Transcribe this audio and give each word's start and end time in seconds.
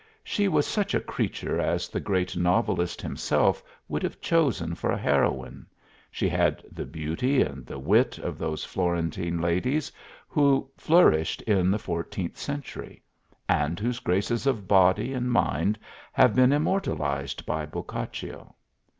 She 0.23 0.47
was 0.47 0.65
such 0.65 0.95
a 0.95 0.99
creature 0.99 1.59
as 1.59 1.87
the 1.87 1.99
great 1.99 2.35
novelist 2.35 3.03
himself 3.03 3.61
would 3.87 4.01
have 4.01 4.19
chosen 4.19 4.73
for 4.73 4.91
a 4.91 4.97
heroine; 4.97 5.67
she 6.09 6.27
had 6.27 6.63
the 6.71 6.85
beauty 6.87 7.39
and 7.43 7.67
the 7.67 7.77
wit 7.77 8.17
of 8.17 8.39
those 8.39 8.65
Florentine 8.65 9.39
ladies 9.39 9.91
who 10.27 10.67
flourished 10.75 11.43
in 11.43 11.69
the 11.69 11.77
fourteenth 11.77 12.39
century, 12.39 13.03
and 13.47 13.79
whose 13.79 13.99
graces 13.99 14.47
of 14.47 14.67
body 14.67 15.13
and 15.13 15.31
mind 15.31 15.77
have 16.13 16.33
been 16.33 16.51
immortalized 16.51 17.45
by 17.45 17.67
Boccaccio. 17.67 18.55